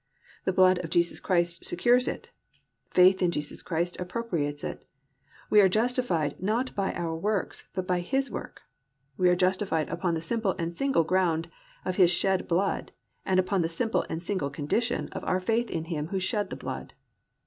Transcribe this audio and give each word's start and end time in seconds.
The 0.45 0.51
blood 0.51 0.79
of 0.79 0.89
Jesus 0.89 1.19
Christ 1.19 1.63
secures 1.63 2.07
it, 2.07 2.31
faith 2.89 3.21
in 3.21 3.29
Jesus 3.29 3.61
Christ 3.61 3.95
appropriates 3.99 4.63
it. 4.63 4.83
We 5.51 5.61
are 5.61 5.69
justified 5.69 6.41
not 6.41 6.73
by 6.73 6.91
our 6.93 7.15
works, 7.15 7.69
but 7.75 7.85
by 7.85 7.99
His 7.99 8.31
work. 8.31 8.63
We 9.15 9.29
are 9.29 9.35
justified 9.35 9.89
upon 9.89 10.15
the 10.15 10.21
simple 10.21 10.55
and 10.57 10.73
single 10.75 11.03
ground 11.03 11.51
of 11.85 11.97
His 11.97 12.09
shed 12.09 12.47
blood 12.47 12.93
and 13.27 13.39
upon 13.39 13.61
the 13.61 13.69
simple 13.69 14.03
and 14.09 14.23
single 14.23 14.49
condition 14.49 15.07
of 15.09 15.23
our 15.23 15.39
faith 15.39 15.69
in 15.69 15.83
Him 15.83 16.07
Who 16.07 16.19
shed 16.19 16.49
the 16.49 16.55
blood. 16.55 16.95